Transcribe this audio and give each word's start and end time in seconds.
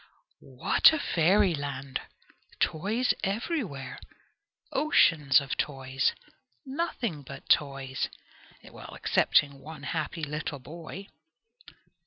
What 0.55 0.91
a 0.93 0.97
fairyland! 0.97 2.01
Toys 2.59 3.13
everywhere! 3.23 3.99
Oceans 4.71 5.39
of 5.39 5.55
toys! 5.57 6.13
Nothing 6.65 7.21
but 7.21 7.47
toys! 7.47 8.09
Excepting 8.63 9.59
one 9.59 9.83
happy 9.83 10.23
little 10.23 10.57
boy! 10.57 11.05